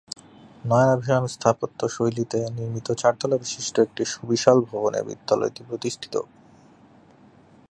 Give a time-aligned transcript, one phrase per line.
[0.65, 6.15] নয়নাভিরাম স্থাপত্য শৈলীতে নির্মিত চারতলা বিশিষ্ট একটি সুবিশাল ভবনে বিদ্যালয়টি প্রতিষ্ঠিত।